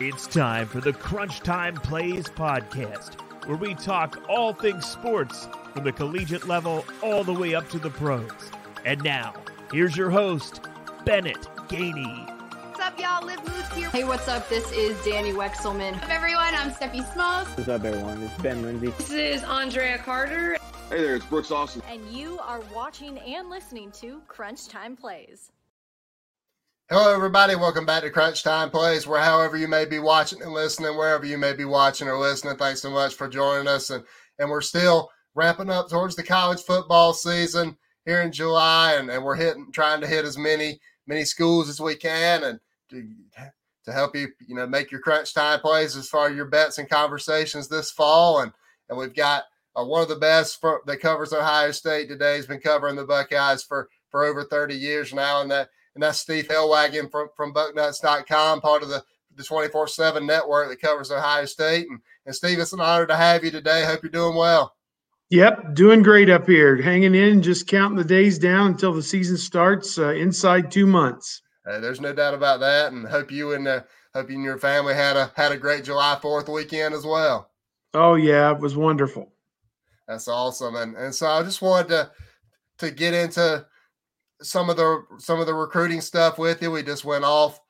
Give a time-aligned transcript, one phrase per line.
[0.00, 5.82] It's time for the Crunch Time Plays podcast, where we talk all things sports from
[5.82, 8.30] the collegiate level all the way up to the pros.
[8.84, 9.34] And now,
[9.72, 10.60] here's your host,
[11.04, 12.28] Bennett Gainey.
[12.68, 13.26] What's up, y'all?
[13.26, 13.90] Liv Moose here.
[13.90, 14.48] Hey, what's up?
[14.48, 15.94] This is Danny Wexelman.
[15.94, 16.54] What's up, everyone?
[16.54, 17.48] I'm Steffi Smalls.
[17.48, 18.22] What's up, everyone?
[18.22, 18.90] It's Ben Lindsay.
[18.98, 20.58] This is Andrea Carter.
[20.90, 21.82] Hey there, it's Brooks Austin.
[21.90, 25.50] And you are watching and listening to Crunch Time Plays.
[26.90, 27.54] Hello, everybody.
[27.54, 31.26] Welcome back to Crunch Time Plays, where however you may be watching and listening, wherever
[31.26, 33.90] you may be watching or listening, thanks so much for joining us.
[33.90, 34.02] And,
[34.38, 39.22] and we're still ramping up towards the college football season here in July, and, and
[39.22, 42.58] we're hitting, trying to hit as many many schools as we can, and
[42.88, 43.06] to,
[43.84, 46.78] to help you, you know, make your Crunch Time Plays as far as your bets
[46.78, 48.40] and conversations this fall.
[48.40, 48.50] And
[48.88, 49.44] and we've got
[49.76, 52.36] uh, one of the best for, that covers Ohio State today.
[52.36, 56.20] Has been covering the Buckeyes for for over 30 years now, and that and that's
[56.20, 59.02] Steve Helwagen from, from Bucknuts.com, part of the,
[59.34, 61.88] the 24 7 network that covers Ohio State.
[61.90, 63.84] And, and Steve, it's an honor to have you today.
[63.84, 64.76] Hope you're doing well.
[65.30, 69.36] Yep, doing great up here, hanging in, just counting the days down until the season
[69.36, 69.98] starts.
[69.98, 71.42] Uh, inside two months.
[71.68, 73.80] Uh, there's no doubt about that, and hope you and uh,
[74.14, 77.50] hope you and your family had a had a great July Fourth weekend as well.
[77.92, 79.32] Oh yeah, it was wonderful.
[80.06, 82.10] That's awesome, and and so I just wanted to
[82.86, 83.66] to get into
[84.42, 86.70] some of the some of the recruiting stuff with you.
[86.70, 87.60] We just went off,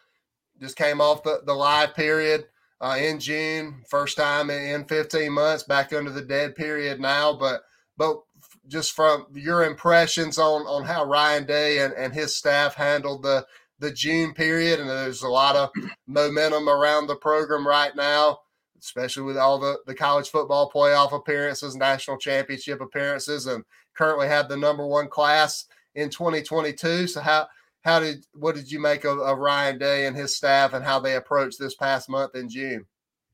[0.61, 2.47] just came off the, the live period
[2.81, 7.33] uh, in June, first time in 15 months, back under the dead period now.
[7.33, 7.63] But
[7.97, 8.23] but
[8.67, 13.47] just from your impressions on on how Ryan Day and, and his staff handled the
[13.81, 15.71] the June period, and there's a lot of
[16.07, 18.39] momentum around the program right now,
[18.81, 24.49] especially with all the, the college football playoff appearances, national championship appearances, and currently have
[24.49, 25.67] the number one class
[25.99, 27.09] in 2022.
[27.09, 27.49] So how
[27.83, 30.99] how did what did you make of, of Ryan Day and his staff and how
[31.01, 32.87] they approached this past month in June?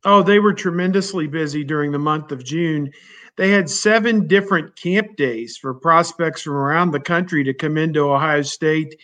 [0.04, 2.92] Oh, they were tremendously busy during the month of June.
[3.36, 8.00] They had seven different camp days for prospects from around the country to come into
[8.00, 9.00] Ohio State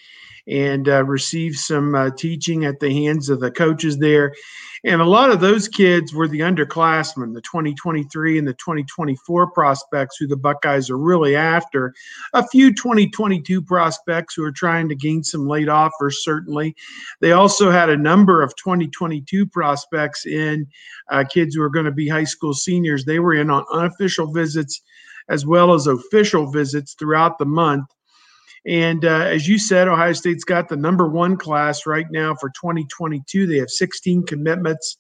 [0.51, 4.35] and uh, receive some uh, teaching at the hands of the coaches there.
[4.83, 10.17] And a lot of those kids were the underclassmen, the 2023 and the 2024 prospects
[10.17, 11.93] who the Buckeyes are really after.
[12.33, 16.75] A few 2022 prospects who are trying to gain some late offers, certainly.
[17.21, 20.67] They also had a number of 2022 prospects in
[21.11, 23.05] uh, kids who are going to be high school seniors.
[23.05, 24.81] They were in on unofficial visits
[25.29, 27.87] as well as official visits throughout the month.
[28.67, 32.51] And uh, as you said, Ohio State's got the number one class right now for
[32.51, 33.47] 2022.
[33.47, 34.99] They have 16 commitments,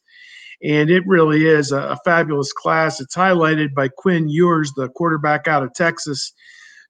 [0.62, 3.00] and it really is a, a fabulous class.
[3.00, 6.32] It's highlighted by Quinn Ewers, the quarterback out of Texas,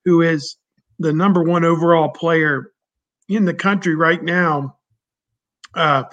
[0.05, 0.57] who is
[0.99, 2.71] the number one overall player
[3.29, 4.77] in the country right now
[5.75, 6.05] uh,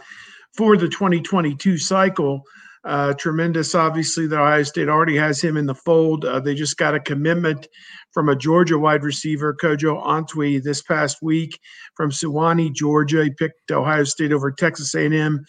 [0.55, 2.43] for the 2022 cycle.
[2.87, 6.23] Uh, tremendous, obviously, that Ohio State already has him in the fold.
[6.23, 7.67] Uh, they just got a commitment
[8.13, 11.59] from a Georgia wide receiver, Kojo Antwi, this past week
[11.95, 13.25] from Suwanee, Georgia.
[13.25, 15.43] He picked Ohio State over Texas A&M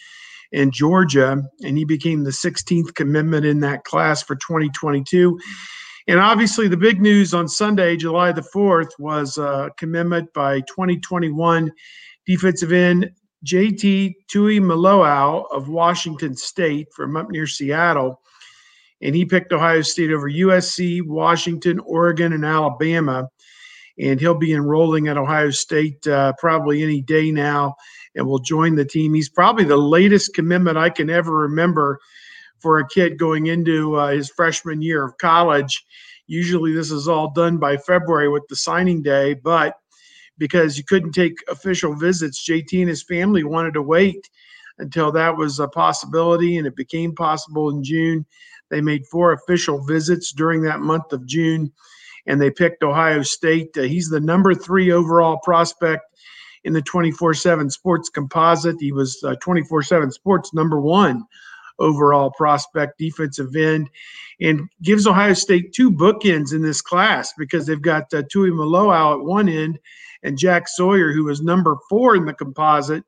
[0.52, 5.38] and Georgia, and he became the 16th commitment in that class for 2022.
[6.08, 11.70] And obviously, the big news on Sunday, July the 4th, was a commitment by 2021
[12.26, 13.10] defensive end
[13.44, 18.20] JT Tuimoloau of Washington State from up near Seattle.
[19.00, 23.28] And he picked Ohio State over USC, Washington, Oregon, and Alabama.
[24.00, 27.74] And he'll be enrolling at Ohio State uh, probably any day now
[28.14, 29.14] and will join the team.
[29.14, 31.98] He's probably the latest commitment I can ever remember
[32.58, 35.84] for a kid going into uh, his freshman year of college.
[36.26, 39.76] Usually, this is all done by February with the signing day, but
[40.38, 42.46] because you couldn't take official visits.
[42.48, 44.30] JT and his family wanted to wait
[44.78, 48.24] until that was a possibility, and it became possible in June.
[48.70, 51.72] They made four official visits during that month of June,
[52.26, 53.76] and they picked Ohio State.
[53.76, 56.04] Uh, he's the number three overall prospect
[56.64, 58.76] in the 24 7 sports composite.
[58.78, 61.24] He was 24 uh, 7 sports number one
[61.78, 63.88] overall prospect defensive end
[64.40, 69.24] and gives Ohio State two bookends in this class because they've got uh, Tuimoloau at
[69.24, 69.78] one end
[70.22, 73.04] and Jack Sawyer, who was number four in the composite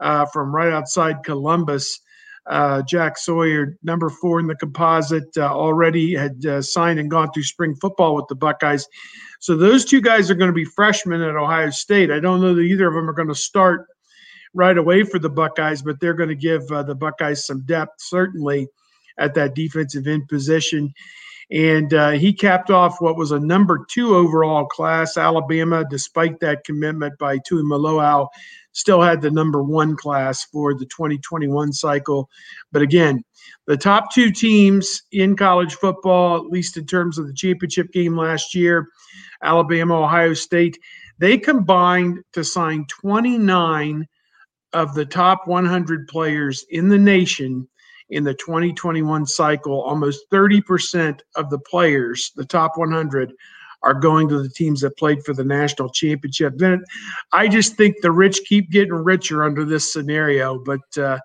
[0.00, 2.00] uh, from right outside Columbus.
[2.46, 7.30] Uh, Jack Sawyer, number four in the composite, uh, already had uh, signed and gone
[7.32, 8.86] through spring football with the Buckeyes.
[9.38, 12.10] So those two guys are going to be freshmen at Ohio State.
[12.10, 13.86] I don't know that either of them are going to start
[14.54, 17.94] right away for the Buckeyes, but they're going to give uh, the Buckeyes some depth,
[17.98, 18.68] certainly,
[19.18, 20.92] at that defensive end position.
[21.50, 25.16] And uh, he capped off what was a number two overall class.
[25.18, 28.28] Alabama, despite that commitment by Tuimoloau,
[28.72, 32.30] still had the number one class for the 2021 cycle.
[32.72, 33.22] But again,
[33.66, 38.16] the top two teams in college football, at least in terms of the championship game
[38.16, 38.88] last year,
[39.42, 40.78] Alabama, Ohio State,
[41.18, 44.06] they combined to sign 29
[44.72, 47.68] of the top 100 players in the nation
[48.10, 49.82] in the 2021 cycle.
[49.82, 53.32] Almost 30% of the players, the top 100,
[53.82, 56.54] are going to the teams that played for the national championship.
[56.56, 56.84] Then
[57.32, 61.18] I just think the rich keep getting richer under this scenario, but uh,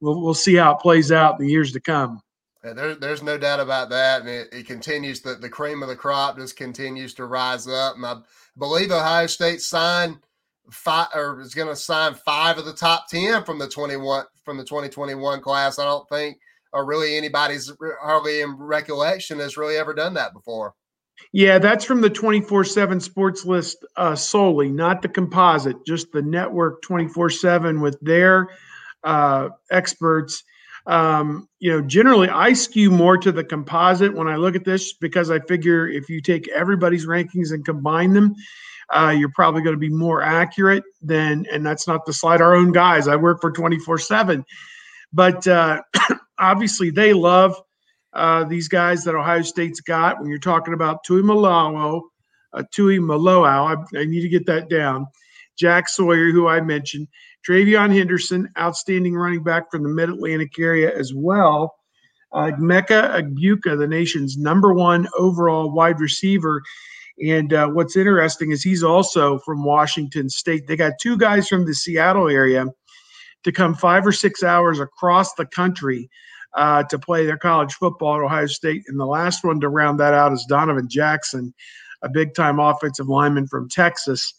[0.00, 2.22] we'll, we'll see how it plays out in the years to come.
[2.64, 4.20] Yeah, there, there's no doubt about that.
[4.20, 7.96] And it, it continues, the, the cream of the crop just continues to rise up.
[7.96, 8.16] And I
[8.58, 10.18] believe Ohio State signed
[10.70, 14.56] five or is going to sign five of the top 10 from the 21 from
[14.56, 15.78] the 2021 class.
[15.78, 16.38] I don't think
[16.72, 20.74] or really anybody's hardly in recollection has really ever done that before.
[21.32, 26.22] Yeah, that's from the 24 7 sports list uh, solely, not the composite, just the
[26.22, 28.48] network 24 7 with their
[29.04, 30.42] uh, experts.
[30.86, 34.94] Um, you know, generally I skew more to the composite when I look at this
[34.94, 38.34] because I figure if you take everybody's rankings and combine them,
[38.94, 42.54] uh, you're probably going to be more accurate than, and that's not to slide our
[42.54, 43.08] own guys.
[43.08, 44.44] I work for 24 7.
[45.12, 45.82] But uh,
[46.38, 47.54] obviously, they love
[48.12, 50.20] uh, these guys that Ohio State's got.
[50.20, 52.02] When you're talking about Tui Malao,
[52.52, 55.06] uh, Tui Maloau, I, I need to get that down.
[55.56, 57.08] Jack Sawyer, who I mentioned,
[57.48, 61.76] TreVeyon Henderson, outstanding running back from the Mid Atlantic area as well.
[62.32, 66.62] Uh, Emeka Egbuka, the nation's number one overall wide receiver.
[67.26, 70.66] And uh, what's interesting is he's also from Washington State.
[70.66, 72.66] They got two guys from the Seattle area
[73.44, 76.10] to come five or six hours across the country
[76.54, 78.82] uh, to play their college football at Ohio State.
[78.88, 81.54] And the last one to round that out is Donovan Jackson,
[82.02, 84.34] a big time offensive lineman from Texas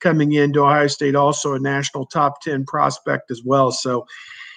[0.00, 3.72] coming into Ohio State, also a national top 10 prospect as well.
[3.72, 4.06] So,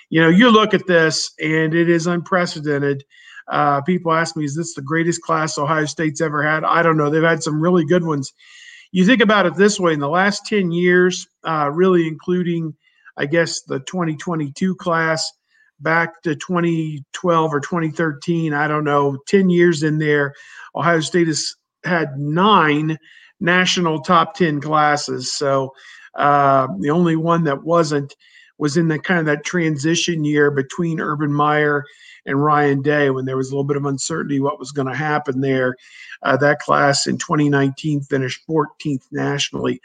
[0.09, 3.05] you know, you look at this and it is unprecedented.
[3.49, 6.63] Uh, people ask me, is this the greatest class Ohio State's ever had?
[6.63, 7.09] I don't know.
[7.09, 8.31] They've had some really good ones.
[8.91, 12.75] You think about it this way in the last 10 years, uh, really including,
[13.17, 15.31] I guess, the 2022 class
[15.79, 20.33] back to 2012 or 2013, I don't know, 10 years in there,
[20.75, 22.97] Ohio State has had nine
[23.39, 25.33] national top 10 classes.
[25.33, 25.73] So
[26.15, 28.15] uh, the only one that wasn't
[28.57, 31.85] was in the kind of that transition year between Urban Meyer
[32.29, 34.95] and Ryan Day when there was a little bit of uncertainty what was going to
[34.95, 35.75] happen there.
[36.21, 39.81] Uh, that class in 2019 finished 14th nationally.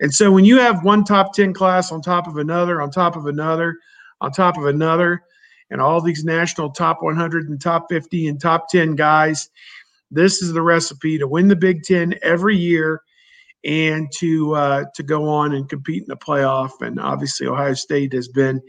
[0.00, 3.16] And so when you have one top 10 class on top of another, on top
[3.16, 3.76] of another,
[4.20, 5.24] on top of another,
[5.70, 9.50] and all these national top 100 and top 50 and top 10 guys,
[10.12, 13.02] this is the recipe to win the Big Ten every year
[13.64, 16.80] and to uh, to go on and compete in the playoff.
[16.80, 18.60] And obviously, Ohio State has been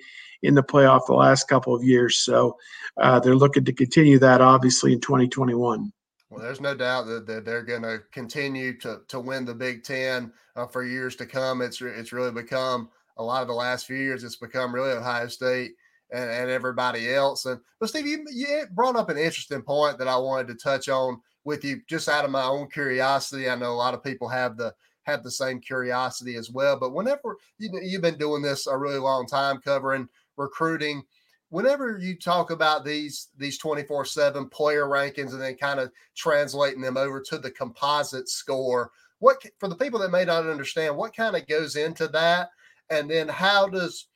[0.43, 2.57] in the playoff the last couple of years, so
[2.97, 4.41] uh, they're looking to continue that.
[4.41, 5.91] Obviously, in 2021.
[6.29, 9.83] Well, there's no doubt that, that they're going to continue to to win the Big
[9.83, 11.61] Ten uh, for years to come.
[11.61, 14.23] It's it's really become a lot of the last few years.
[14.23, 15.73] It's become really Ohio State
[16.11, 17.45] and, and everybody else.
[17.45, 20.87] And but Steve, you, you brought up an interesting point that I wanted to touch
[20.87, 23.49] on with you, just out of my own curiosity.
[23.49, 24.73] I know a lot of people have the
[25.03, 26.77] have the same curiosity as well.
[26.77, 30.07] But whenever you, you've been doing this a really long time, covering
[30.37, 31.03] recruiting,
[31.49, 36.97] whenever you talk about these these 24/7 player rankings and then kind of translating them
[36.97, 41.35] over to the composite score, what for the people that may not understand, what kind
[41.35, 42.49] of goes into that,
[42.89, 44.07] and then how does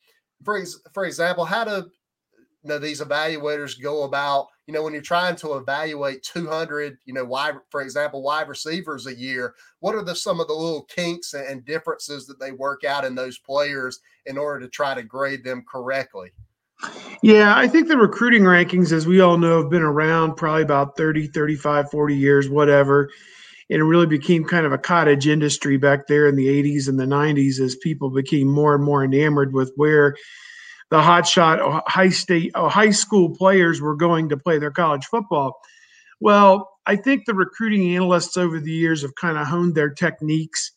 [0.44, 0.62] for
[0.94, 1.90] for example, how do
[2.66, 7.14] you know these evaluators go about you know when you're trying to evaluate 200 you
[7.14, 10.84] know wide for example wide receivers a year what are the some of the little
[10.86, 15.04] kinks and differences that they work out in those players in order to try to
[15.04, 16.32] grade them correctly?
[17.22, 20.98] Yeah i think the recruiting rankings as we all know have been around probably about
[20.98, 23.12] 30 35 40 years whatever.
[23.68, 27.00] And it really became kind of a cottage industry back there in the 80s and
[27.00, 30.16] the 90s as people became more and more enamored with where
[30.92, 35.60] the hotshot high state high school players were going to play their college football.
[36.20, 40.72] Well, I think the recruiting analysts over the years have kind of honed their techniques,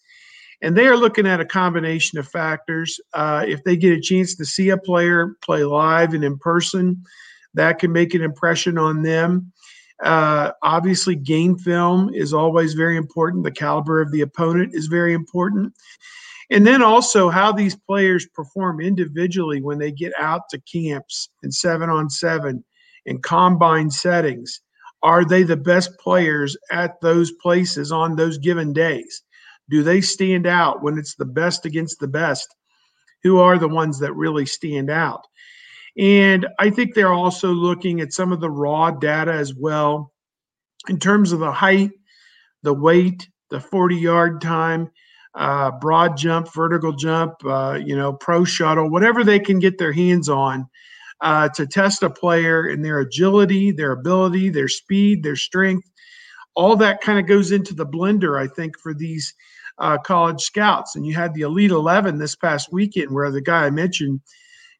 [0.62, 2.98] and they are looking at a combination of factors.
[3.12, 7.02] Uh, if they get a chance to see a player play live and in person,
[7.54, 9.52] that can make an impression on them.
[10.02, 13.44] Uh, obviously, game film is always very important.
[13.44, 15.74] The caliber of the opponent is very important.
[16.50, 21.54] And then also how these players perform individually when they get out to camps and
[21.54, 22.64] seven on seven
[23.06, 24.60] and combine settings.
[25.02, 29.22] are they the best players at those places on those given days?
[29.70, 32.48] Do they stand out when it's the best against the best?
[33.22, 35.24] Who are the ones that really stand out?
[35.96, 40.12] And I think they're also looking at some of the raw data as well
[40.88, 41.90] in terms of the height,
[42.62, 44.90] the weight, the 40 yard time,
[45.34, 49.92] uh, broad jump, vertical jump, uh, you know, pro shuttle, whatever they can get their
[49.92, 50.68] hands on
[51.20, 55.88] uh, to test a player and their agility, their ability, their speed, their strength.
[56.54, 59.34] All that kind of goes into the blender, I think, for these
[59.78, 60.96] uh, college scouts.
[60.96, 64.20] And you had the Elite 11 this past weekend where the guy I mentioned,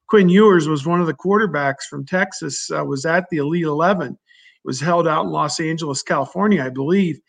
[0.08, 4.12] Quinn Ewers, was one of the quarterbacks from Texas, uh, was at the Elite 11.
[4.12, 4.18] It
[4.64, 7.20] was held out in Los Angeles, California, I believe.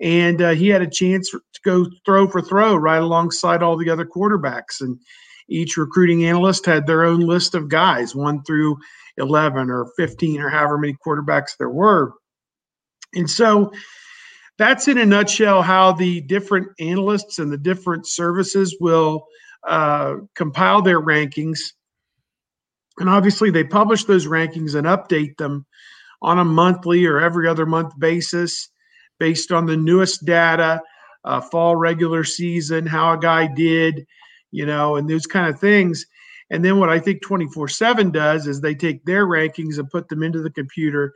[0.00, 3.90] And uh, he had a chance to go throw for throw right alongside all the
[3.90, 4.80] other quarterbacks.
[4.80, 4.98] And
[5.48, 8.76] each recruiting analyst had their own list of guys, one through
[9.16, 12.12] 11 or 15 or however many quarterbacks there were.
[13.14, 13.72] And so
[14.58, 19.26] that's in a nutshell how the different analysts and the different services will
[19.66, 21.58] uh, compile their rankings.
[22.98, 25.66] And obviously, they publish those rankings and update them
[26.22, 28.70] on a monthly or every other month basis
[29.18, 30.80] based on the newest data,
[31.24, 34.06] uh, fall regular season, how a guy did,
[34.50, 36.06] you know, and those kind of things.
[36.50, 40.08] And then what I think 24 7 does is they take their rankings and put
[40.08, 41.12] them into the computer.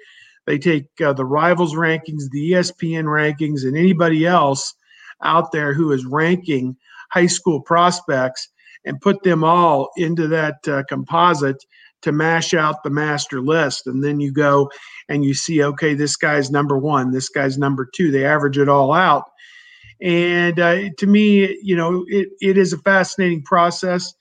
[0.46, 4.74] They take uh, the rivals rankings, the ESPN rankings, and anybody else
[5.22, 6.76] out there who is ranking
[7.12, 8.48] high school prospects
[8.84, 11.62] and put them all into that uh, composite
[12.02, 13.86] to mash out the master list.
[13.86, 14.70] And then you go
[15.08, 18.10] and you see, okay, this guy's number one, this guy's number two.
[18.10, 19.24] They average it all out.
[20.02, 24.14] And uh, to me, you know, it, it is a fascinating process.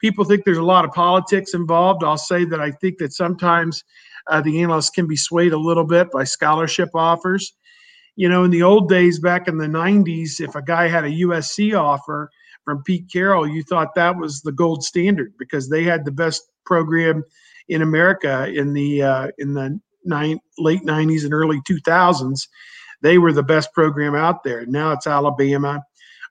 [0.00, 2.04] People think there's a lot of politics involved.
[2.04, 3.84] I'll say that I think that sometimes
[4.28, 7.52] uh, the analysts can be swayed a little bit by scholarship offers.
[8.16, 11.10] You know, in the old days, back in the 90s, if a guy had a
[11.10, 12.30] USC offer
[12.64, 16.42] from Pete Carroll, you thought that was the gold standard because they had the best
[16.66, 17.24] program
[17.68, 22.46] in America in the uh, in the nine, late 90s and early 2000s
[23.02, 24.66] they were the best program out there.
[24.66, 25.82] Now it's Alabama,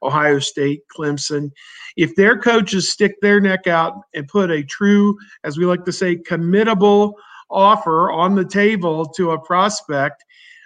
[0.03, 1.51] Ohio State, Clemson.
[1.95, 5.93] If their coaches stick their neck out and put a true, as we like to
[5.93, 7.13] say, committable
[7.49, 10.23] offer on the table to a prospect,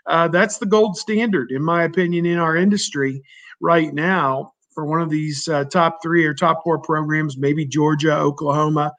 [0.07, 3.21] uh, that's the gold standard, in my opinion, in our industry
[3.59, 8.15] right now for one of these uh, top three or top four programs, maybe Georgia,
[8.15, 8.93] Oklahoma,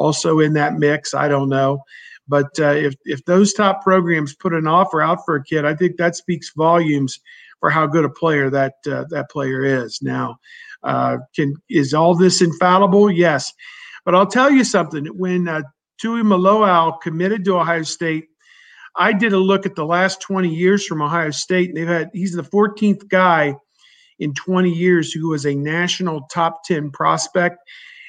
[0.00, 1.14] also in that mix.
[1.14, 1.84] I don't know.
[2.26, 5.74] But uh, if if those top programs put an offer out for a kid, I
[5.74, 7.20] think that speaks volumes
[7.58, 10.00] for how good a player that uh, that player is.
[10.00, 10.38] Now,
[10.82, 13.10] uh, can is all this infallible?
[13.10, 13.52] Yes,
[14.04, 15.06] but I'll tell you something.
[15.06, 15.62] When uh,
[16.02, 18.28] Tuimoloau committed to Ohio State,
[18.96, 22.10] I did a look at the last 20 years from Ohio State, and they've had
[22.12, 23.56] he's the 14th guy
[24.20, 27.58] in 20 years who was a national top 10 prospect.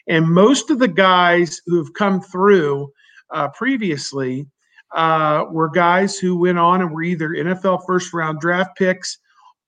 [0.08, 2.91] And most of the guys who have come through
[3.31, 4.48] uh, previously
[4.96, 9.17] uh, were guys who went on and were either NFL first round draft picks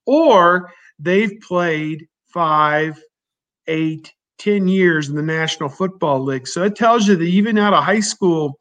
[0.06, 3.02] or they've played five,
[3.68, 6.48] eight, ten years in the National Football League.
[6.48, 8.60] So it tells you that even out of high school,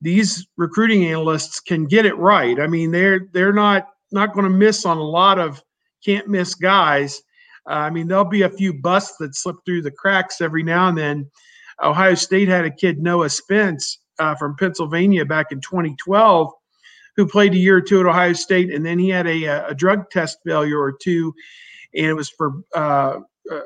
[0.00, 2.58] these recruiting analysts can get it right.
[2.58, 5.62] I mean, they're they're not not going to miss on a lot of
[6.04, 7.22] can't miss guys.
[7.68, 10.88] Uh, I mean, there'll be a few busts that slip through the cracks every now
[10.88, 11.30] and then.
[11.82, 16.52] Ohio State had a kid, Noah Spence, uh, from Pennsylvania back in 2012
[17.16, 19.74] who played a year or two at Ohio State, and then he had a, a
[19.74, 21.34] drug test failure or two,
[21.94, 23.20] and it was for uh,
[23.50, 23.60] uh,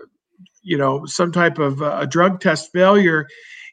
[0.62, 3.26] you know some type of uh, a drug test failure,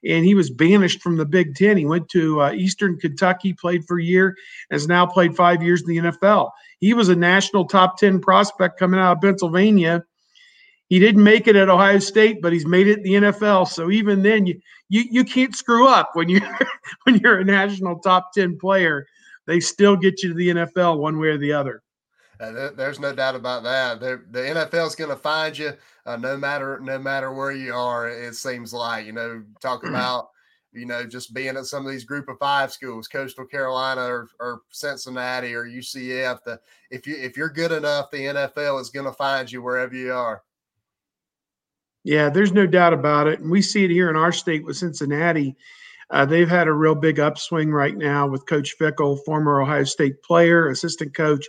[0.03, 1.77] and he was banished from the Big Ten.
[1.77, 4.35] He went to uh, Eastern Kentucky, played for a year,
[4.71, 6.49] has now played five years in the NFL.
[6.79, 10.03] He was a national top ten prospect coming out of Pennsylvania
[10.87, 13.67] he didn't make it at Ohio State, but he's made it in the NFL.
[13.67, 16.41] So even then, you you, you can't screw up when you
[17.03, 19.05] when you're a national top ten player.
[19.45, 21.81] They still get you to the NFL one way or the other.
[22.39, 23.99] Uh, there's no doubt about that.
[23.99, 25.73] They're, the NFL is going to find you
[26.05, 28.09] uh, no matter no matter where you are.
[28.09, 30.29] It seems like you know talk about
[30.71, 34.29] you know just being at some of these Group of Five schools, Coastal Carolina or,
[34.39, 36.43] or Cincinnati or UCF.
[36.43, 36.59] The
[36.91, 40.13] if you if you're good enough, the NFL is going to find you wherever you
[40.13, 40.43] are.
[42.07, 43.41] Yeah, there's no doubt about it.
[43.41, 45.57] And we see it here in our state with Cincinnati.
[46.09, 50.23] Uh, they've had a real big upswing right now with Coach Fickell, former Ohio State
[50.23, 51.45] player, assistant coach,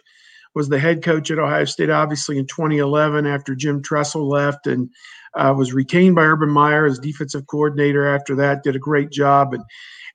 [0.57, 4.91] was the head coach at Ohio State, obviously in 2011 after Jim Tressel left, and
[5.35, 9.55] uh, was retained by Urban Meyer as defensive coordinator after that, did a great job,
[9.55, 9.62] and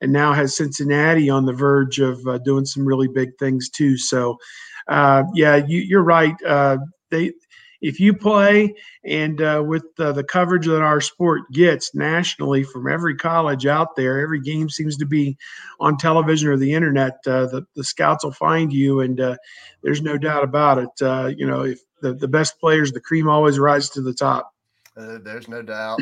[0.02, 3.98] and now has Cincinnati on the verge of uh, doing some really big things too.
[3.98, 4.36] So,
[4.90, 6.36] uh, yeah, you, are right.
[6.46, 6.80] Uh,
[7.12, 7.32] they,
[7.84, 8.74] if you play
[9.04, 14.22] and uh, with the coverage that our sport gets nationally from every college out there,
[14.22, 15.38] every game seems to be
[15.82, 17.18] on television or the internet.
[17.28, 19.36] Uh, the, the scouts will find you, and uh,
[19.84, 21.36] there's no doubt about it.
[21.38, 24.54] you know, if the, the best players, the cream always rises to the top.
[24.96, 26.00] there's no doubt.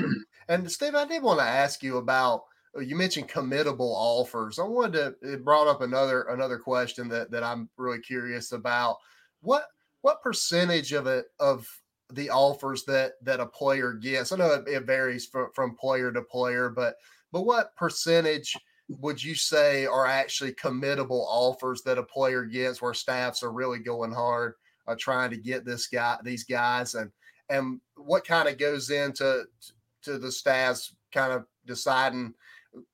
[0.47, 2.43] and Steve, I did want to ask you about
[2.79, 4.59] you mentioned committable offers.
[4.59, 8.97] I wanted to it brought up another another question that that I'm really curious about.
[9.41, 9.65] What
[10.01, 11.67] what percentage of it of
[12.11, 14.31] the offers that that a player gets?
[14.31, 16.95] I know it, it varies from, from player to player, but
[17.31, 18.55] but what percentage
[18.99, 23.79] would you say are actually committable offers that a player gets where staffs are really
[23.79, 24.55] going hard
[24.87, 27.11] uh, trying to get this guy these guys and
[27.49, 29.45] and what kind of goes into
[30.01, 32.33] to the staffs kind of deciding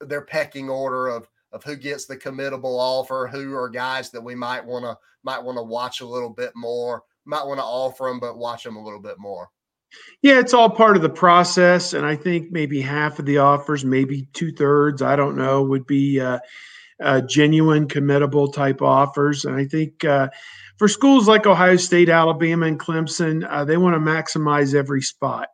[0.02, 4.36] their pecking order of of who gets the committable offer, who are guys that we
[4.36, 8.06] might want to might want to watch a little bit more, might want to offer
[8.06, 9.50] them, but watch them a little bit more.
[10.22, 13.86] Yeah, it's all part of the process, and I think maybe half of the offers,
[13.86, 16.39] maybe two thirds, I don't know, would be uh,
[17.01, 20.04] uh, genuine committable type offers, and I think.
[20.04, 20.30] Uh,
[20.77, 25.48] for schools like Ohio State, Alabama, and Clemson, uh, they want to maximize every spot.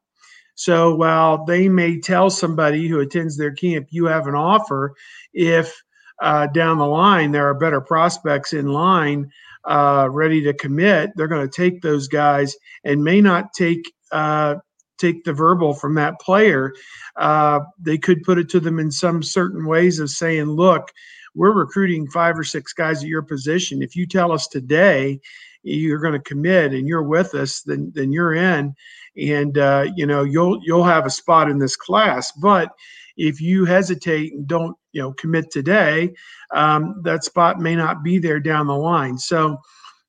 [0.55, 4.93] So while they may tell somebody who attends their camp, you have an offer,
[5.33, 5.82] if
[6.21, 9.29] uh, down the line there are better prospects in line
[9.65, 14.55] uh, ready to commit, they're going to take those guys and may not take uh,
[14.97, 16.73] take the verbal from that player.
[17.15, 20.91] Uh, they could put it to them in some certain ways of saying, "Look,
[21.33, 23.81] we're recruiting five or six guys at your position.
[23.81, 25.19] If you tell us today
[25.65, 28.75] you're going to commit and you're with us, then then you're in."
[29.15, 32.31] and uh, you know you'll you'll have a spot in this class.
[32.31, 32.69] But
[33.15, 36.13] if you hesitate and don't you know commit today,
[36.55, 39.17] um, that spot may not be there down the line.
[39.17, 39.57] So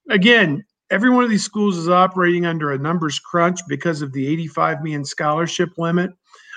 [0.08, 4.26] again, every one of these schools is operating under a numbers crunch because of the
[4.28, 6.10] 85 man scholarship limit.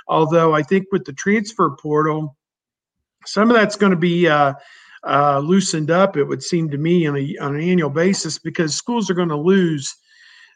[0.07, 2.37] Although I think with the transfer portal,
[3.25, 4.53] some of that's going to be uh,
[5.05, 6.17] uh, loosened up.
[6.17, 9.29] It would seem to me on, a, on an annual basis because schools are going
[9.29, 9.95] to lose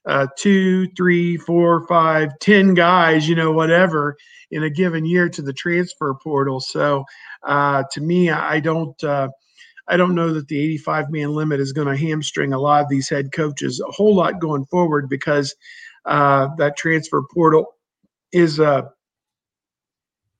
[0.05, 4.17] uh, two, three, four, five, ten guys, you know, whatever,
[4.51, 6.59] in a given year to the transfer portal.
[6.59, 7.05] So,
[7.43, 9.29] uh, to me, I don't, uh,
[9.87, 12.89] I don't know that the 85 man limit is going to hamstring a lot of
[12.89, 15.55] these head coaches a whole lot going forward because
[16.05, 17.75] uh, that transfer portal
[18.31, 18.83] is uh,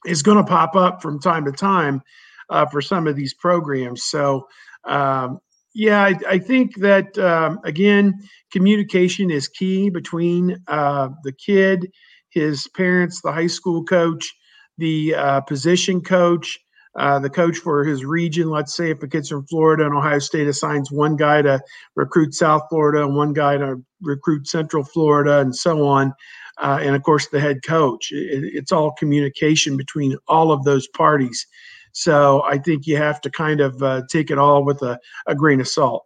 [0.06, 2.02] is going to pop up from time to time
[2.50, 4.04] uh, for some of these programs.
[4.04, 4.48] So.
[4.84, 5.40] Um,
[5.74, 11.90] yeah, I, I think that um, again, communication is key between uh, the kid,
[12.32, 14.34] his parents, the high school coach,
[14.78, 16.58] the uh, position coach,
[16.98, 18.50] uh, the coach for his region.
[18.50, 21.62] Let's say if a kid's from Florida and Ohio State assigns one guy to
[21.96, 26.14] recruit South Florida and one guy to recruit Central Florida and so on.
[26.58, 28.12] Uh, and of course, the head coach.
[28.12, 31.48] It, it's all communication between all of those parties.
[31.94, 35.36] So I think you have to kind of uh, take it all with a, a
[35.36, 36.06] grain of salt.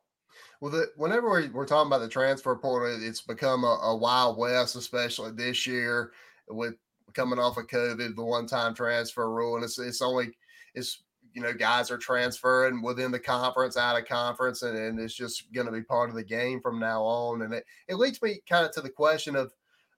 [0.61, 4.75] Well, the, whenever we're talking about the transfer portal, it's become a, a wild west,
[4.75, 6.11] especially this year
[6.49, 6.75] with
[7.13, 10.37] coming off of COVID, the one-time transfer rule, and it's it's only
[10.73, 15.13] it's you know guys are transferring within the conference, out of conference, and, and it's
[15.13, 17.41] just going to be part of the game from now on.
[17.41, 19.53] And it, it leads me kind of to the question of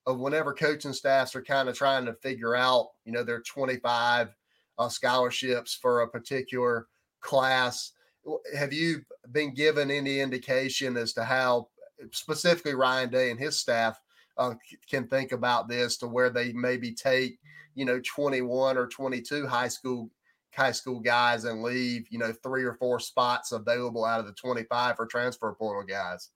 [0.05, 4.33] of whenever coaching staffs are kind of trying to figure out, you know, their 25
[4.79, 6.87] uh, scholarships for a particular
[7.19, 7.91] class.
[8.57, 11.69] Have you been given any indication as to how
[12.11, 13.99] specifically Ryan Day and his staff
[14.37, 14.53] uh,
[14.89, 17.39] can think about this to where they maybe take,
[17.75, 20.09] you know, 21 or 22 high school
[20.55, 24.33] high school guys and leave, you know, three or four spots available out of the
[24.33, 26.29] 25 for transfer portal guys?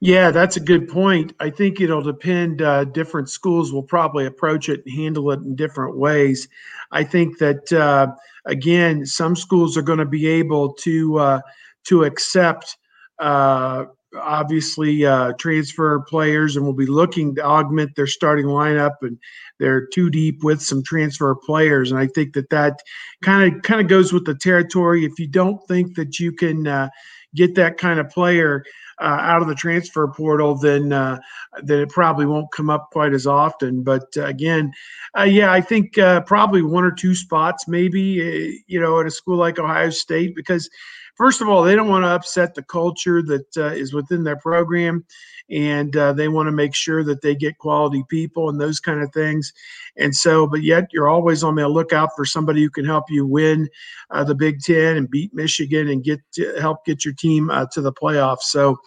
[0.00, 1.34] Yeah, that's a good point.
[1.40, 2.62] I think it'll depend.
[2.62, 6.48] Uh, different schools will probably approach it and handle it in different ways.
[6.92, 11.40] I think that uh, again, some schools are going to be able to uh,
[11.88, 12.76] to accept
[13.18, 13.84] uh,
[14.16, 19.18] obviously uh, transfer players and we will be looking to augment their starting lineup and
[19.58, 22.80] they're too deep with some transfer players and i think that that
[23.22, 26.66] kind of kind of goes with the territory if you don't think that you can
[26.66, 26.88] uh,
[27.34, 28.64] get that kind of player
[29.00, 31.18] uh, out of the transfer portal, then uh,
[31.62, 33.84] then it probably won't come up quite as often.
[33.84, 34.72] But uh, again,
[35.16, 35.92] uh, yeah, I think
[36.26, 40.68] probably one or two spots, maybe you know, at a school like Ohio State, because
[41.18, 44.36] first of all, they don't want to upset the culture that uh, is within their
[44.36, 45.04] program,
[45.50, 49.02] and uh, they want to make sure that they get quality people and those kind
[49.02, 49.52] of things.
[49.96, 53.26] And so, but yet you're always on the lookout for somebody who can help you
[53.26, 53.68] win
[54.10, 56.20] uh, the Big Ten and beat Michigan and get
[56.58, 58.44] help get your team uh, to the playoffs.
[58.44, 58.78] So.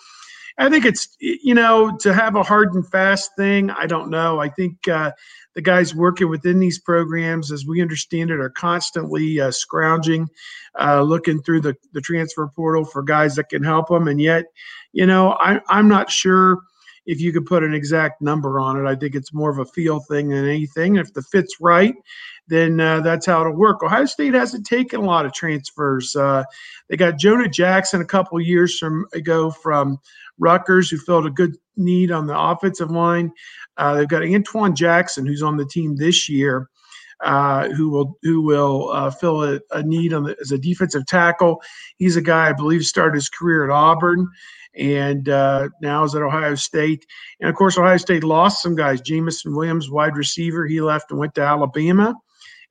[0.58, 3.72] I think it's you know to have a hard and fast thing.
[3.72, 4.40] I don't know.
[4.40, 5.12] I think uh,
[5.56, 10.30] the guys working within these programs, as we understand it, are constantly uh, scrounging,
[10.80, 14.08] uh, looking through the, the transfer portal for guys that can help them.
[14.08, 14.46] And yet,
[14.94, 16.60] you know, I, I'm not sure
[17.06, 18.88] if you could put an exact number on it.
[18.88, 20.96] I think it's more of a feel thing than anything.
[20.96, 21.96] If the fit's right,
[22.48, 23.84] then uh, that's how it'll work.
[23.84, 26.16] Ohio State hasn't taken a lot of transfers.
[26.16, 26.44] Uh,
[26.90, 29.98] they got Jonah Jackson a couple years from ago from
[30.38, 33.32] Rutgers, who filled a good need on the offensive line.
[33.78, 36.70] Uh, they've got Antwuan Jackson, who's on the team this year,
[37.22, 41.06] uh, who will who will uh, fill a, a need on the, as a defensive
[41.06, 41.62] tackle.
[41.98, 44.28] He's a guy I believe started his career at Auburn
[44.76, 47.06] and uh, now is at Ohio State.
[47.40, 49.02] And of course, Ohio State lost some guys.
[49.02, 52.16] Jameson Williams, wide receiver, he left and went to Alabama.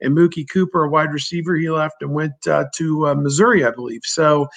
[0.02, 3.70] And Mookie Cooper, a wide receiver, he left and went uh, to uh, Missouri, I
[3.70, 4.00] believe.
[4.04, 4.48] So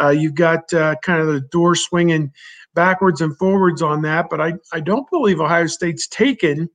[0.00, 2.32] uh, you've got uh, kind of the door swinging
[2.74, 4.28] backwards and forwards on that.
[4.30, 6.68] But I, I don't believe Ohio State's taken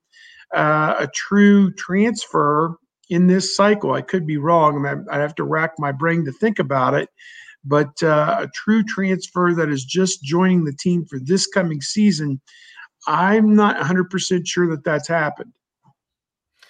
[0.55, 2.77] uh, a true transfer
[3.09, 3.93] in this cycle.
[3.93, 5.05] I could be wrong.
[5.11, 7.09] I, have to rack my brain to think about it.
[7.63, 12.39] But uh, a true transfer that is just joining the team for this coming season,
[13.07, 15.53] I'm not 100% sure that that's happened.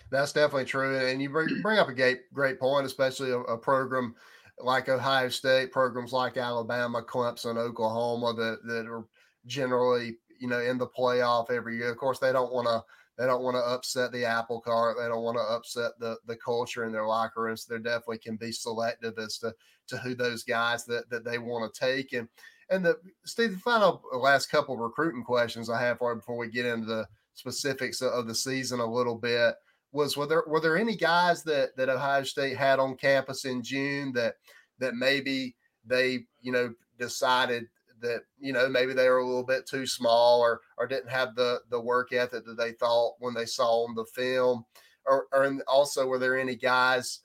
[0.09, 0.97] That's definitely true.
[0.97, 4.15] And you bring, bring up a great, great point, especially a, a program
[4.59, 9.05] like Ohio State, programs like Alabama, Clemson, Oklahoma that, that are
[9.47, 11.89] generally, you know, in the playoff every year.
[11.89, 12.83] Of course, they don't want to
[13.17, 14.97] they don't want to upset the apple cart.
[14.99, 17.65] They don't want to upset the the culture in their locker rooms.
[17.65, 19.53] So they definitely can be selective as to
[19.87, 22.13] to who those guys that that they want to take.
[22.13, 22.27] And
[22.69, 26.17] and the Steve, the final uh, last couple of recruiting questions I have for you
[26.17, 29.55] before we get into the specifics of the season a little bit
[29.91, 33.63] was were there were there any guys that that Ohio State had on campus in
[33.63, 34.35] June that
[34.79, 35.55] that maybe
[35.85, 37.65] they you know decided
[38.01, 41.35] that you know maybe they were a little bit too small or or didn't have
[41.35, 44.63] the the work ethic that they thought when they saw on the film
[45.07, 47.21] or, or also were there any guys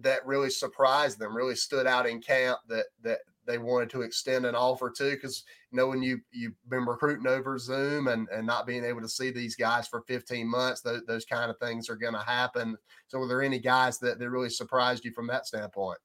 [0.00, 4.46] that really surprised them really stood out in camp that that they wanted to extend
[4.46, 5.10] an offer to?
[5.10, 9.00] Because you know when you you've been recruiting over zoom and and not being able
[9.00, 12.20] to see these guys for 15 months those, those kind of things are going to
[12.20, 12.76] happen.
[13.08, 15.98] So were there any guys that, that really surprised you from that standpoint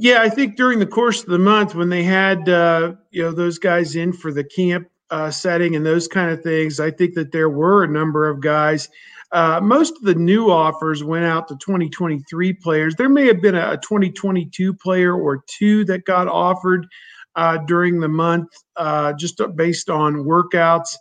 [0.00, 3.32] yeah, I think during the course of the month when they had uh, you know
[3.32, 7.14] those guys in for the camp uh, setting and those kind of things, I think
[7.14, 8.88] that there were a number of guys.
[9.32, 12.94] Uh, most of the new offers went out to 2023 players.
[12.94, 16.86] There may have been a, a 2022 player or two that got offered
[17.34, 20.96] uh, during the month, uh, just based on workouts.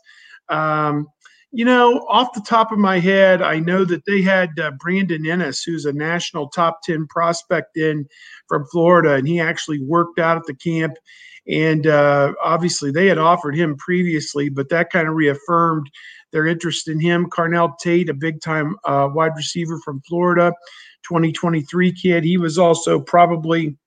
[0.50, 1.08] Um,
[1.52, 5.24] you know, off the top of my head, I know that they had uh, Brandon
[5.24, 8.06] Inniss, who's a national top 10 prospect in
[8.48, 10.94] from Florida, and he actually worked out at the camp.
[11.48, 15.90] And uh, obviously, they had offered him previously, but that kind of reaffirmed
[16.34, 17.30] their interest in him.
[17.30, 20.52] Carnell Tate, a big time uh, wide receiver from Florida,
[21.08, 23.78] 2023 kid, he was also probably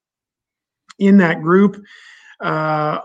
[0.98, 1.82] in that group.
[2.40, 3.00] Uh,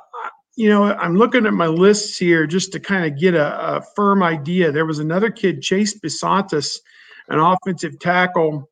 [0.55, 3.81] you know, I'm looking at my lists here just to kind of get a, a
[3.95, 4.71] firm idea.
[4.71, 6.79] There was another kid, Chase Bisontis,
[7.27, 8.69] an offensive tackle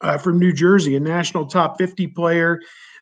[0.00, 2.60] uh, from New Jersey, a national top 50 player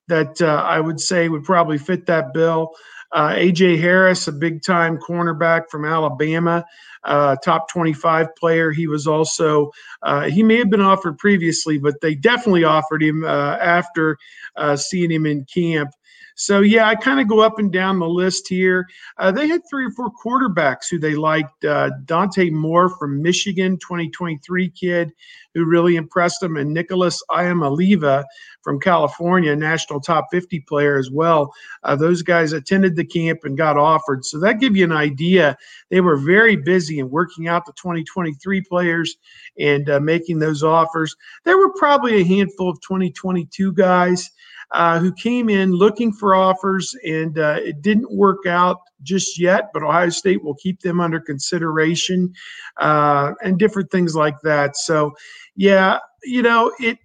[0.08, 2.72] that uh, I would say would probably fit that bill.
[3.12, 6.64] Uh, AJ Harris, a big time cornerback from Alabama,
[7.04, 8.72] uh, top 25 player.
[8.72, 9.70] He was also,
[10.02, 14.18] uh, he may have been offered previously, but they definitely offered him uh, after
[14.56, 15.90] uh, seeing him in camp.
[16.36, 18.86] So yeah, I kind of go up and down the list here.
[19.16, 21.64] Uh, they had three or four quarterbacks who they liked.
[21.64, 25.12] Uh, Dante Moore from Michigan, 2023 kid,
[25.54, 28.22] who really impressed them, and Nicholas Iamaleava
[28.60, 31.54] from California, national top 50 player as well.
[31.84, 34.22] Uh, those guys attended the camp and got offered.
[34.22, 35.56] So that give you an idea.
[35.90, 39.16] They were very busy in working out the 2023 players
[39.58, 41.16] and uh, making those offers.
[41.44, 44.30] There were probably a handful of 2022 guys
[44.72, 49.70] uh, who came in looking for offers, and uh, it didn't work out just yet.
[49.72, 52.32] But Ohio State will keep them under consideration,
[52.78, 54.76] uh, and different things like that.
[54.76, 55.12] So,
[55.54, 56.98] yeah, you know, it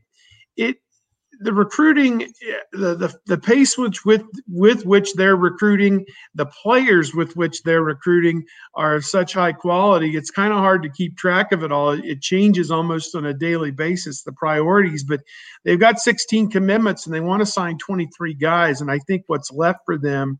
[0.57, 0.77] it
[1.41, 2.31] the recruiting,
[2.71, 7.83] the, the the pace which with with which they're recruiting, the players with which they're
[7.83, 8.43] recruiting
[8.75, 10.15] are of such high quality.
[10.15, 11.91] It's kind of hard to keep track of it all.
[11.91, 15.21] It changes almost on a daily basis the priorities, but
[15.63, 18.81] they've got 16 commitments and they want to sign 23 guys.
[18.81, 20.39] And I think what's left for them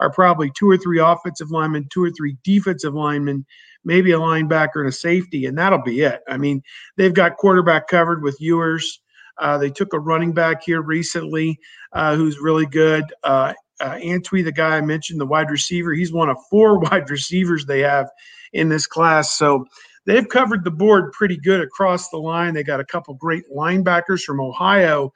[0.00, 3.44] are probably two or three offensive linemen, two or three defensive linemen,
[3.84, 6.20] maybe a linebacker and a safety, and that'll be it.
[6.28, 6.62] I mean,
[6.96, 9.00] they've got quarterback covered with Ewers.
[9.40, 11.58] Uh, they took a running back here recently
[11.92, 13.04] uh, who's really good.
[13.24, 17.10] Uh, uh, Antwi, the guy I mentioned, the wide receiver, he's one of four wide
[17.10, 18.08] receivers they have
[18.52, 19.36] in this class.
[19.36, 19.64] So
[20.06, 22.54] they've covered the board pretty good across the line.
[22.54, 25.12] They got a couple great linebackers from Ohio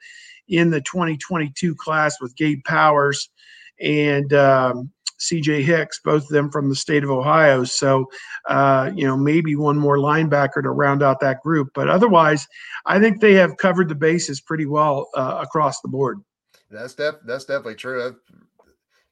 [0.47, 3.29] in the 2022 class with Gabe Powers
[3.79, 7.63] and um, CJ Hicks, both of them from the state of Ohio.
[7.63, 8.09] So,
[8.49, 11.69] uh, you know, maybe one more linebacker to round out that group.
[11.73, 12.47] But otherwise,
[12.85, 16.21] I think they have covered the bases pretty well uh, across the board.
[16.69, 18.15] That's def- that's definitely true.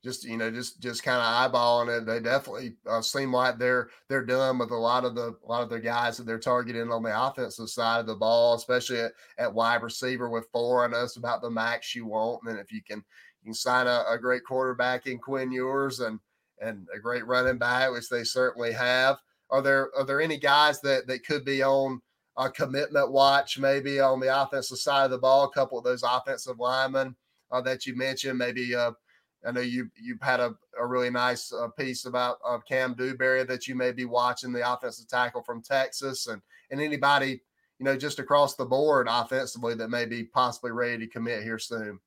[0.03, 3.89] Just you know, just just kind of eyeballing it, they definitely uh, seem like they're
[4.09, 6.91] they're done with a lot of the a lot of the guys that they're targeting
[6.91, 10.83] on the offensive side of the ball, especially at, at wide receiver with four.
[10.83, 13.01] I know it's about the max you want, and if you can
[13.43, 16.19] you can sign a, a great quarterback in Quinn Ewers and
[16.61, 19.17] and a great running back, which they certainly have.
[19.49, 22.01] Are there are there any guys that that could be on
[22.37, 25.43] a commitment watch, maybe on the offensive side of the ball?
[25.43, 27.15] A couple of those offensive linemen
[27.51, 28.73] uh, that you mentioned, maybe.
[28.73, 28.91] Uh,
[29.45, 33.43] I know you you've had a, a really nice uh, piece about uh, Kam Dewberry
[33.43, 37.41] that you may be watching the offensive tackle from Texas, and and anybody
[37.77, 41.59] you know just across the board offensively that may be possibly ready to commit here
[41.59, 41.99] soon.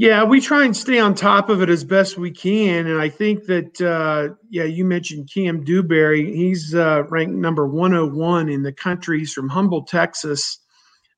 [0.00, 3.10] Yeah, we try and stay on top of it as best we can, and I
[3.10, 6.34] think that uh, yeah, you mentioned Kam Dewberry.
[6.34, 9.18] He's uh, ranked number 101 in the country.
[9.18, 10.58] He's from Humble, Texas,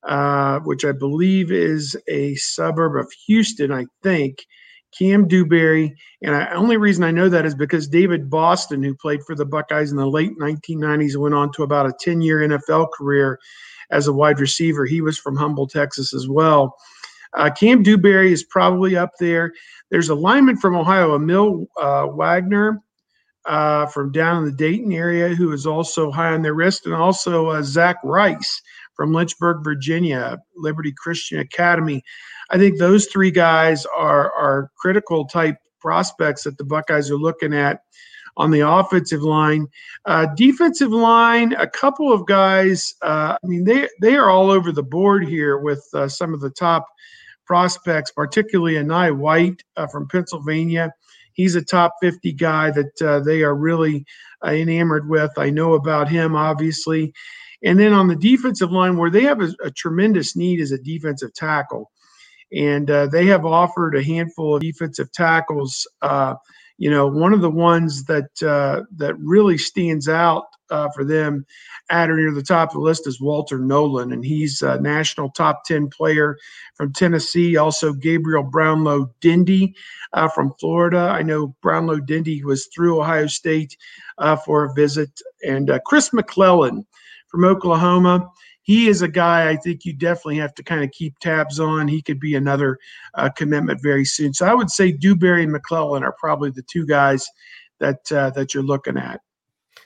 [0.02, 3.70] uh, which I believe is a suburb of Houston.
[3.70, 4.48] I think
[4.90, 9.22] Kam Dewberry, and the only reason I know that is because David Boston, who played
[9.22, 13.38] for the Buckeyes in the late 1990s, went on to about a 10-year NFL career
[13.92, 14.86] as a wide receiver.
[14.86, 16.76] He was from Humble, Texas, as well.
[17.34, 19.52] Uh, Kam Dewberry is probably up there.
[19.90, 22.80] There's a lineman from Ohio, Aamil uh, Wagner,
[23.46, 26.94] uh, from down in the Dayton area, who is also high on their list, and
[26.94, 28.60] also uh, Zach Rice
[28.94, 32.02] from Lynchburg, Virginia, Liberty Christian Academy.
[32.50, 37.54] I think those three guys are are critical type prospects that the Buckeyes are looking
[37.54, 37.80] at
[38.36, 39.66] on the offensive line.
[40.06, 42.94] Uh, defensive line, a couple of guys.
[43.02, 46.40] Uh, I mean, they they are all over the board here with uh, some of
[46.40, 46.86] the top
[47.46, 50.92] prospects, particularly Enai White uh, from Pennsylvania.
[51.34, 54.04] He's a top 50 guy that uh, they are really
[54.44, 55.30] uh, enamored with.
[55.36, 57.12] I know about him, obviously.
[57.64, 60.78] And then on the defensive line, where they have a, a tremendous need is a
[60.78, 61.90] defensive tackle.
[62.52, 65.86] And uh, they have offered a handful of defensive tackles.
[66.02, 66.34] Uh,
[66.76, 71.44] you know, one of the ones that uh, that really stands out uh, for them
[71.90, 75.30] at or near the top of the list is Walter Nolan, and he's a national
[75.30, 76.36] top 10 player
[76.74, 77.56] from Tennessee.
[77.56, 79.74] Also, Gabriel Brownlow Dindy
[80.14, 80.98] uh, from Florida.
[80.98, 83.76] I know Brownlow Dindy was through Ohio State
[84.18, 85.10] uh, for a visit.
[85.46, 86.86] And uh, Chris McClellan
[87.28, 88.30] from Oklahoma.
[88.64, 91.88] He is a guy I think you definitely have to kind of keep tabs on.
[91.88, 92.78] He could be another
[93.14, 94.32] uh, commitment very soon.
[94.32, 97.28] So I would say Dewberry and McClellan are probably the two guys
[97.80, 99.20] that uh, that you're looking at.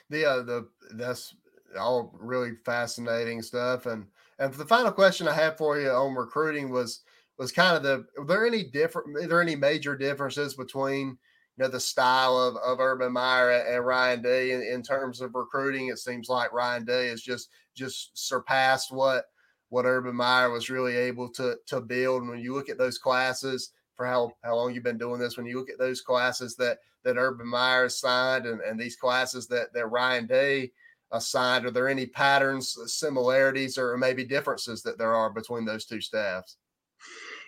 [0.09, 1.35] The uh, the that's
[1.79, 3.85] all really fascinating stuff.
[3.85, 4.05] And
[4.39, 7.01] and the final question I had for you on recruiting was
[7.37, 11.17] was kind of the are there any different are there any major differences between
[11.57, 15.35] you know the style of, of Urban Meyer and Ryan Day in, in terms of
[15.35, 15.87] recruiting?
[15.87, 19.25] It seems like Ryan Day has just just surpassed what
[19.69, 22.21] what Urban Meyer was really able to to build.
[22.21, 25.37] And when you look at those classes for how, how long you've been doing this,
[25.37, 29.47] when you look at those classes that that Urban Meyer signed and, and these classes
[29.47, 30.71] that that Ryan Day
[31.11, 31.65] assigned?
[31.65, 36.01] Are there any patterns, uh, similarities, or maybe differences that there are between those two
[36.01, 36.57] staffs?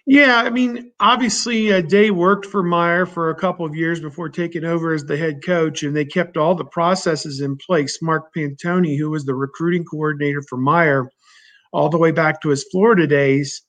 [0.06, 4.30] Yeah, I mean, obviously, uh, Day worked for Meyer for a couple of years before
[4.30, 8.02] taking over as the head coach, and they kept all the processes in place.
[8.02, 11.12] Mark Pantoni, who was the recruiting coordinator for Meyer,
[11.74, 13.62] all the way back to his Florida days,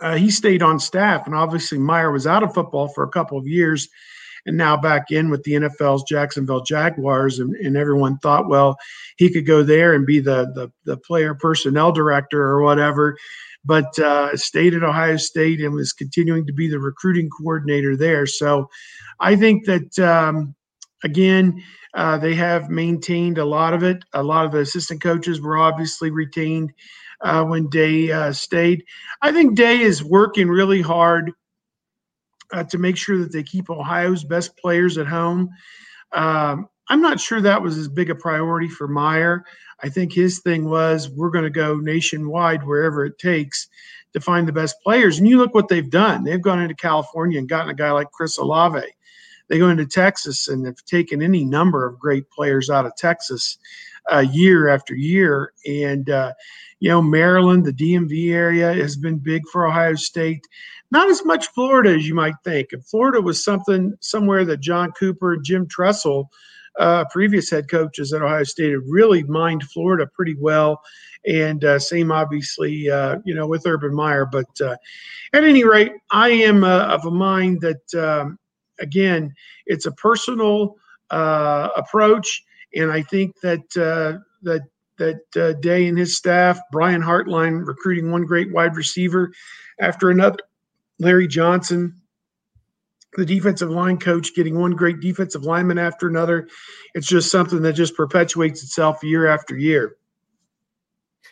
[0.00, 1.26] uh, he stayed on staff.
[1.26, 3.88] And obviously, Meyer was out of football for a couple of years
[4.46, 7.38] and now back in with the NFL's Jacksonville Jaguars.
[7.38, 8.76] And, and everyone thought, well,
[9.16, 13.16] he could go there and be the, the, the player personnel director or whatever.
[13.64, 18.24] But uh, stayed at Ohio State and was continuing to be the recruiting coordinator there.
[18.26, 18.70] So
[19.20, 20.54] I think that, um,
[21.04, 21.62] again,
[21.96, 24.04] Uh, they have maintained a lot of it.
[24.12, 26.70] A lot of the assistant coaches were obviously retained
[27.22, 28.84] uh, when Day uh, stayed.
[29.22, 31.32] I think Day is working really hard
[32.52, 35.50] uh, to make sure that they keep Ohio's best players at home.
[36.12, 39.44] Um, I'm not sure that was as big a priority for Meyer.
[39.82, 43.68] I think his thing was we're going to go nationwide wherever it takes
[44.12, 45.18] to find the best players.
[45.18, 46.24] And you look what they've done.
[46.24, 48.80] They've gone into California and gotten a guy like Chris Olave.
[49.48, 53.58] They go into Texas and have taken any number of great players out of Texas
[54.10, 55.52] uh, year after year.
[55.66, 56.32] And, uh,
[56.80, 60.46] you know, Maryland, the DMV area has been big for Ohio State.
[60.96, 62.68] Not as much Florida as you might think.
[62.72, 66.30] And Florida was something somewhere that John Cooper, and Jim Tressel,
[66.78, 70.80] uh, previous head coaches at Ohio State had really mined Florida pretty well.
[71.26, 74.24] And uh, same, obviously, uh, you know, with Urban Meyer.
[74.24, 74.76] But uh,
[75.34, 78.38] at any rate, I am uh, of a mind that, um,
[78.80, 79.34] again,
[79.66, 80.76] it's a personal
[81.10, 82.42] uh, approach.
[82.74, 84.62] And I think that that
[84.96, 89.30] that Day and his staff, Brian Hartline recruiting one great wide receiver
[89.78, 90.38] after another,
[90.98, 91.94] Larry Johnson,
[93.16, 96.48] the defensive line coach getting one great defensive lineman after another.
[96.94, 99.96] It's just something that just perpetuates itself year after year.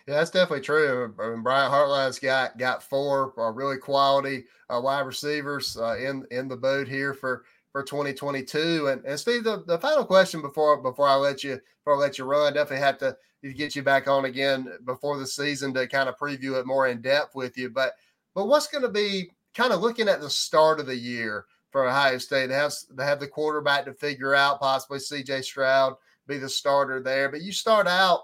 [0.06, 1.14] Yeah, that's definitely true.
[1.18, 6.26] I mean, Brian Hartline's got got four uh, really quality uh, wide receivers uh, in
[6.30, 8.86] in the boat here for for 2022.
[8.86, 12.18] And, and Steve, the, the final question before before I let you before I let
[12.18, 13.16] you run, definitely have to
[13.56, 17.00] get you back on again before the season to kind of preview it more in
[17.00, 17.70] depth with you.
[17.70, 17.94] But
[18.34, 21.86] but what's going to be kind of looking at the start of the year for
[21.86, 22.48] Ohio State?
[22.48, 25.42] They have they have the quarterback to figure out, possibly C.J.
[25.42, 25.94] Stroud
[26.26, 27.28] be the starter there.
[27.28, 28.22] But you start out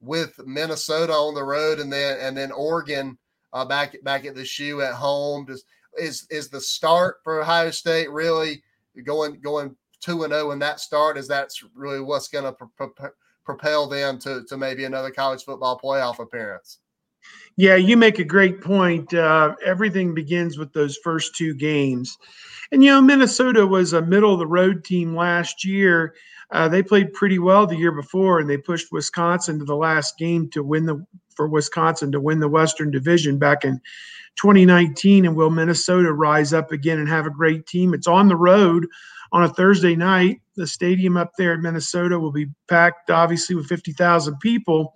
[0.00, 3.18] with Minnesota on the road, and then and then Oregon
[3.52, 5.46] uh, back back at the shoe at home.
[5.46, 5.64] Does
[5.98, 8.62] is is the start for Ohio State really
[9.04, 11.18] going going two and zero oh in that start?
[11.18, 13.10] Is that's really what's going to pro- pro-
[13.44, 16.78] propel them to to maybe another college football playoff appearance?
[17.60, 19.12] Yeah, you make a great point.
[19.12, 22.16] Uh, everything begins with those first two games.
[22.72, 26.14] And, you know, Minnesota was a middle of the road team last year.
[26.52, 30.16] Uh, they played pretty well the year before, and they pushed Wisconsin to the last
[30.16, 31.04] game to win the
[31.36, 33.78] for Wisconsin to win the Western Division back in
[34.36, 35.26] 2019.
[35.26, 37.92] And will Minnesota rise up again and have a great team?
[37.92, 38.86] It's on the road
[39.32, 40.40] on a Thursday night.
[40.56, 44.94] The stadium up there in Minnesota will be packed, obviously, with 50,000 people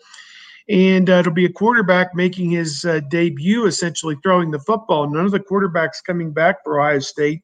[0.69, 5.11] and uh, it'll be a quarterback making his uh, debut, essentially throwing the football.
[5.11, 7.43] None of the quarterbacks coming back for Ohio State,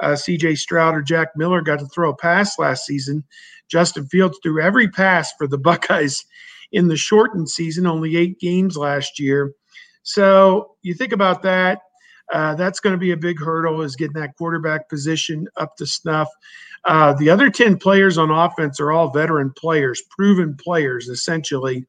[0.00, 0.56] uh, C.J.
[0.56, 3.24] Stroud or Jack Miller, got to throw a pass last season.
[3.68, 6.24] Justin Fields threw every pass for the Buckeyes
[6.72, 9.52] in the shortened season, only eight games last year.
[10.02, 11.80] So you think about that.
[12.32, 15.86] Uh, that's going to be a big hurdle is getting that quarterback position up to
[15.86, 16.28] snuff.
[16.84, 21.86] Uh, the other 10 players on offense are all veteran players, proven players, essentially.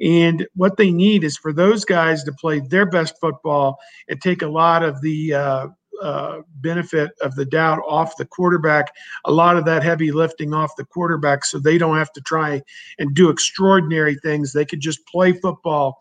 [0.00, 4.42] And what they need is for those guys to play their best football and take
[4.42, 5.68] a lot of the uh,
[6.00, 8.92] uh, benefit of the doubt off the quarterback,
[9.24, 12.62] a lot of that heavy lifting off the quarterback, so they don't have to try
[12.98, 14.52] and do extraordinary things.
[14.52, 15.98] They could just play football,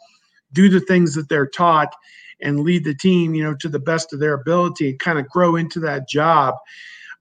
[0.54, 1.96] do the things that they're taught,
[2.42, 5.56] and lead the team, you know, to the best of their ability kind of grow
[5.56, 6.54] into that job.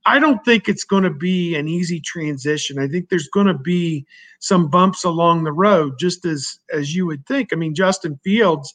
[0.06, 2.78] I don't think it's going to be an easy transition.
[2.78, 4.06] I think there's going to be
[4.38, 7.52] some bumps along the road, just as as you would think.
[7.52, 8.72] I mean, Justin Fields,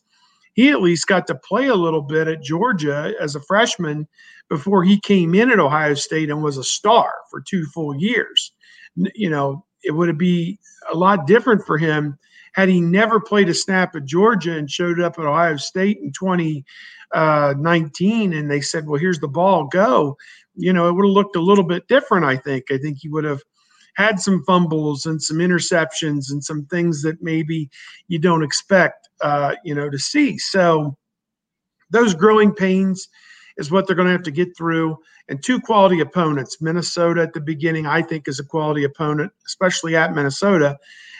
[0.54, 4.08] he at least got to play a little bit at Georgia as a freshman
[4.50, 8.52] before he came in at Ohio State and was a star for two full years.
[8.96, 10.60] You know, it would be
[10.92, 12.20] a lot different for him
[12.54, 16.12] had he never played a snap at Georgia and showed up at Ohio State in
[16.12, 16.66] 2019
[17.14, 20.18] uh, and they said, well, here's the ball, go
[20.56, 22.66] you know, it would have looked a little bit different, I think.
[22.72, 23.42] I think he would have
[23.96, 27.70] had some fumbles and some interceptions and some things that maybe
[28.08, 30.38] you don't expect, uh, you know, to see.
[30.38, 30.96] So
[31.90, 33.10] those growing pains
[33.58, 34.98] is what they're going to have to get through.
[35.28, 36.62] And two quality opponents.
[36.62, 40.78] Minnesota at the beginning, I think, is a quality opponent, especially at Minnesota.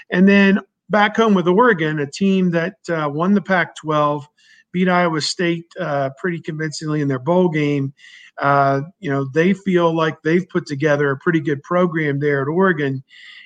[0.10, 4.28] And then back home with Oregon, a team that uh, won the Pac 12,
[4.72, 7.94] beat Iowa State uh, pretty convincingly in their bowl game,
[8.38, 12.48] uh, you know, they feel like they've put together a pretty good program there at
[12.48, 13.04] Oregon,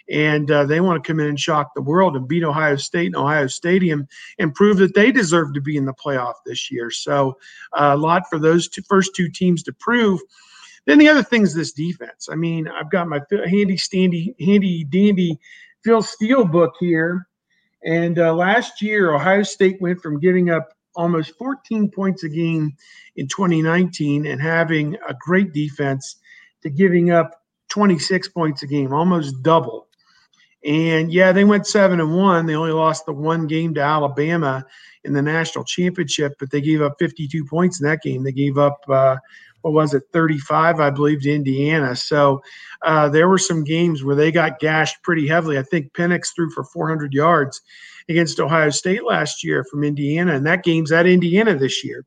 [0.10, 3.08] and uh, they want to come in and shock the world and beat Ohio State
[3.08, 4.08] in Ohio Stadium
[4.38, 6.92] and prove that they deserve to be in the playoff this year.
[6.92, 7.38] So,
[7.74, 10.20] uh, a lot for those two, first two teams to prove.
[10.86, 12.30] Then the other thing is this defense.
[12.32, 15.40] I mean, I've got my handy, standy, handy, dandy
[15.84, 17.28] Phil Steele book here.
[17.84, 22.76] And uh, last year, Ohio State went from giving up almost 14 points a game
[23.16, 26.18] in 2019 and having a great defense
[26.64, 29.88] to giving up 26 points a game, almost double.
[30.66, 32.46] And yeah, they went seven and one.
[32.46, 34.66] They only lost the one game to Alabama
[35.04, 38.24] in the national championship, but they gave up 52 points in that game.
[38.24, 39.18] They gave up, uh,
[39.62, 41.96] what was it, 35, I believe, to Indiana.
[41.96, 42.42] So
[42.82, 45.60] uh, there were some games where they got gashed pretty heavily.
[45.60, 47.62] I think Penix threw for 400 yards
[48.10, 52.06] against Ohio State last year from Indiana, and that game's at Indiana this year.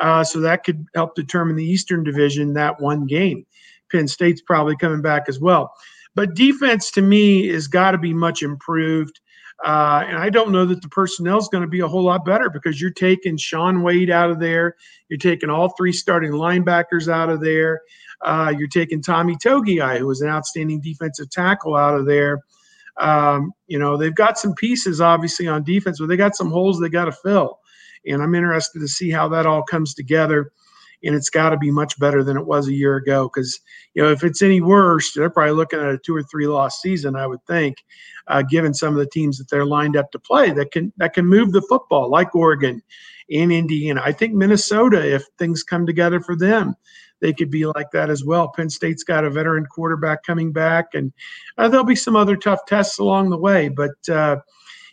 [0.00, 3.46] Uh, so that could help determine the Eastern Division that one game.
[3.90, 5.72] Penn State's probably coming back as well.
[6.14, 9.20] But defense to me has got to be much improved.
[9.64, 12.24] Uh, and I don't know that the personnel is going to be a whole lot
[12.24, 14.74] better because you're taking Shaun Wade out of there.
[15.08, 17.80] You're taking all three starting linebackers out of there.
[18.24, 22.40] Uh, you're taking Tommy Togiai, who was an outstanding defensive tackle, out of there.
[22.98, 26.78] Um, you know, they've got some pieces, obviously, on defense, but they got some holes
[26.78, 27.58] they got to fill.
[28.06, 30.52] And I'm interested to see how that all comes together.
[31.02, 33.30] And it's got to be much better than it was a year ago.
[33.32, 33.60] Because,
[33.94, 36.80] you know, if it's any worse, they're probably looking at a two or three loss
[36.80, 37.76] season, I would think,
[38.28, 41.12] uh, given some of the teams that they're lined up to play that can that
[41.12, 42.82] can move the football, like Oregon
[43.30, 44.00] and Indiana.
[44.04, 46.74] I think Minnesota, if things come together for them,
[47.24, 48.48] they could be like that as well.
[48.48, 51.10] Penn State's got a veteran quarterback coming back, and
[51.56, 53.70] uh, there'll be some other tough tests along the way.
[53.70, 54.36] But uh,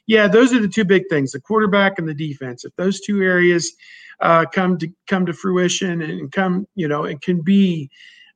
[0.08, 2.64] yeah, those are the two big things: the quarterback and the defense.
[2.64, 3.74] If those two areas
[4.22, 7.90] uh, come to come to fruition and come, you know, it can be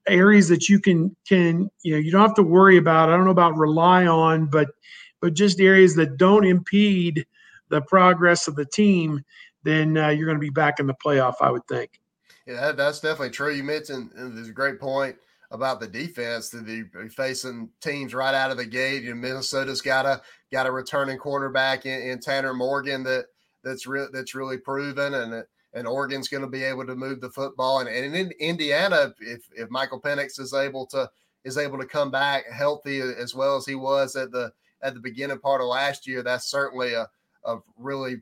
[0.09, 3.07] areas that you can can you know you don't have to worry about.
[3.07, 4.67] I don't know about rely on, but
[5.21, 7.25] but just areas that don't impede
[7.69, 9.23] the progress of the team.
[9.63, 11.91] Then uh, you're going to be back in the playoff, I would think.
[12.45, 13.53] Yeah, that's definitely true.
[13.53, 15.15] You mentioned uh, there's a great point
[15.51, 19.03] about the defense that they're facing teams right out of the gate.
[19.03, 20.21] You know, Minnesota's got a
[20.51, 23.25] got a returning quarterback in, in Tanner Morgan that
[23.63, 25.43] that's real that's really proven, and
[25.73, 27.79] and Oregon's going to be able to move the football.
[27.79, 31.09] And, and in Indiana, if if Michael Penix is able to
[31.43, 34.99] is able to come back healthy as well as he was at the at the
[34.99, 37.07] beginning part of last year, that's certainly a
[37.43, 38.17] a really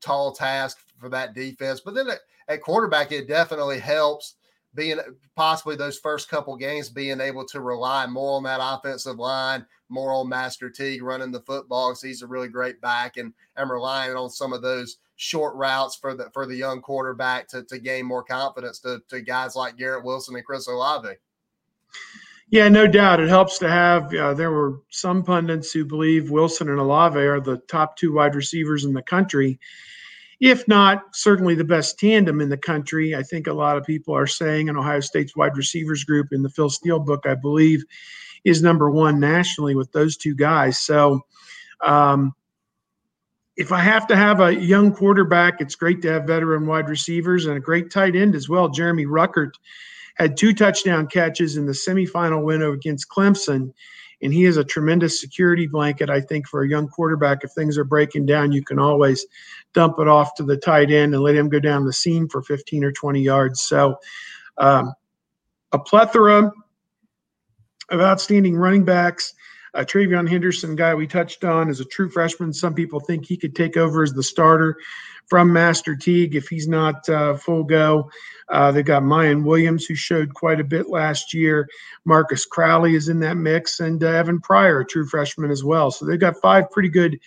[0.00, 1.80] tall task for that defense.
[1.80, 2.08] But then
[2.48, 4.36] at, quarterback, it definitely helps
[4.74, 4.98] being
[5.36, 10.12] possibly those first couple games being able to rely more on that offensive line, more
[10.12, 14.16] on Master Teague running the football because he's a really great back and and relying
[14.16, 18.04] on some of those short routes for the for the young quarterback to, to gain
[18.04, 21.14] more confidence to, to guys like Garrett Wilson and Chris Olave.
[22.50, 23.20] Yeah, no doubt.
[23.20, 24.12] It helps to have.
[24.14, 28.34] Uh, there were some pundits who believe Wilson and Olave are the top two wide
[28.34, 29.58] receivers in the country
[30.44, 33.14] if not certainly the best tandem in the country.
[33.14, 36.42] I think a lot of people are saying, and Ohio State's wide receivers group in
[36.42, 37.82] the Phil Steele book, I believe,
[38.44, 40.78] is number one nationally with those two guys.
[40.78, 41.22] So,
[41.82, 42.34] um,
[43.56, 47.46] if I have to have a young quarterback, it's great to have veteran wide receivers
[47.46, 48.68] and a great tight end as well.
[48.68, 49.52] Jeremy Ruckert
[50.16, 53.70] had two touchdown catches in the semifinal win against Clemson
[54.24, 56.08] and he is a tremendous security blanket.
[56.08, 59.26] I think for a young quarterback, if things are breaking down, you can always
[59.74, 62.42] dump it off to the tight end and let him go down the seam for
[62.42, 63.62] 15 or 20 yards.
[63.62, 63.96] So,
[64.56, 64.94] um,
[65.72, 66.52] a plethora
[67.90, 69.34] of outstanding running backs.
[69.74, 72.52] Uh, TreVeyon Henderson, guy we touched on, is a true freshman.
[72.52, 74.78] Some people think he could take over as the starter
[75.26, 78.08] from Master Teague if he's not uh, full go.
[78.48, 81.68] Uh, they've got Miyan Williams, who showed quite a bit last year.
[82.04, 85.90] Marcus Crowley is in that mix, and uh, Evan Pryor, a true freshman as well.
[85.90, 87.18] So they've got five pretty good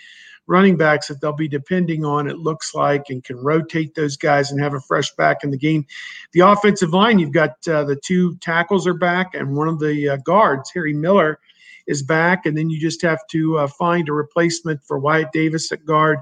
[0.47, 4.51] running backs that they'll be depending on, it looks like, and can rotate those guys
[4.51, 5.85] and have a fresh back in the game.
[6.31, 10.09] The offensive line, you've got uh, the two tackles are back, and one of the
[10.09, 11.39] uh, guards, Harry Miller,
[11.85, 12.45] is back.
[12.45, 16.19] And then you just have to uh, find a replacement for Wyatt Davis at guard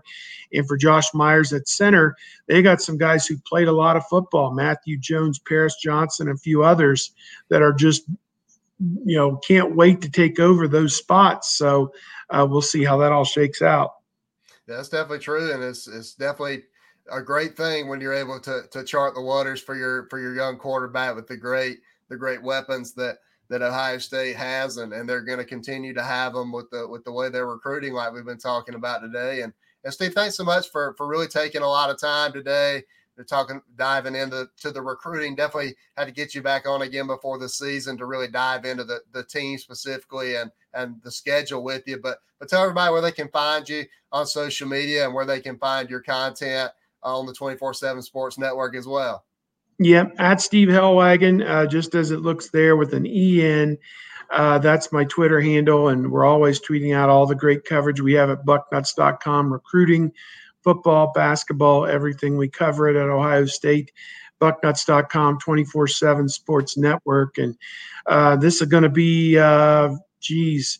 [0.53, 2.15] and for Josh Myers at center.
[2.47, 6.37] They got some guys who played a lot of football Matthew Jones, Paris Johnson, a
[6.37, 7.11] few others
[7.49, 8.03] that are just
[8.79, 11.93] you know can't wait to take over those spots so
[12.29, 13.93] uh, we'll see how that all shakes out
[14.67, 16.63] that's definitely true, and it's it's definitely
[17.11, 20.35] a great thing when you're able to to chart the waters for your for your
[20.35, 25.07] young quarterback with the great the great weapons that that Ohio State has, and, and
[25.07, 28.11] they're going to continue to have them with the with the way they're recruiting, like
[28.11, 29.41] we've been talking about today.
[29.41, 29.53] And
[29.83, 32.83] and Steve, thanks so much for for really taking a lot of time today
[33.15, 35.35] they're talking diving into to the recruiting.
[35.35, 38.83] Definitely had to get you back on again before the season to really dive into
[38.83, 41.97] the, the team specifically and and the schedule with you.
[41.97, 45.39] But but tell everybody where they can find you on social media and where they
[45.39, 46.71] can find your content
[47.01, 49.25] on the 24-7 sports network as well.
[49.79, 53.77] Yep, at Steve Helwagen, uh, just as it looks there with an E in.
[54.31, 58.13] Uh, that's my Twitter handle, and we're always tweeting out all the great coverage we
[58.13, 60.11] have at bucknuts.com recruiting
[60.63, 62.37] football, basketball, everything.
[62.37, 63.91] We cover it at Ohio State.
[64.41, 67.37] bucknuts.com 24 7 sports network.
[67.37, 67.55] And
[68.07, 69.95] uh, this is going to be, uh,
[70.25, 70.79] geez,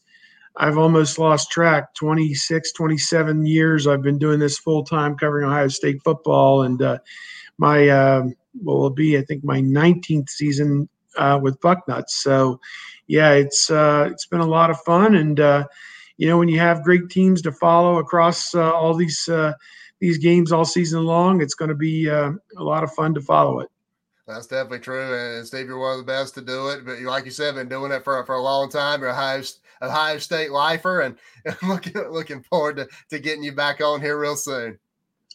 [0.57, 3.87] I've almost lost track 26, 27 years.
[3.87, 6.63] I've been doing this full time covering Ohio State football.
[6.63, 6.99] And uh,
[7.57, 8.23] my, uh,
[8.63, 10.87] will be, I think, my 19th season
[11.17, 12.09] uh, with Bucknuts.
[12.09, 12.59] So,
[13.07, 15.15] yeah, it's uh, it's been a lot of fun.
[15.15, 15.65] And, uh,
[16.17, 19.53] you know, when you have great teams to follow across uh, all these uh,
[19.99, 23.21] these games all season long, it's going to be uh, a lot of fun to
[23.21, 23.69] follow it.
[24.27, 25.37] That's definitely true.
[25.37, 26.85] And Steve, you're one of the best to do it.
[26.85, 29.01] But like you said, been doing it for, for a long time.
[29.01, 29.43] You're a Ohio,
[29.83, 31.17] Ohio State lifer, and,
[31.67, 34.79] looking looking forward to, to getting you back on here real soon.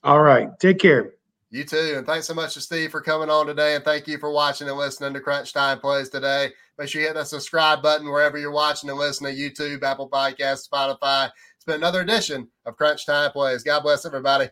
[0.02, 0.48] All right.
[0.58, 1.14] Take care.
[1.50, 1.94] You too.
[1.96, 3.74] And thanks so much to Steve for coming on today.
[3.74, 6.50] And thank you for watching and listening to Crunch Time Plays today.
[6.78, 10.08] Make sure you hit that subscribe button wherever you're watching and listening to YouTube, Apple
[10.08, 11.30] Podcasts, Spotify.
[11.56, 13.64] It's been another edition of Crunch Time Plays.
[13.64, 14.48] God bless everybody.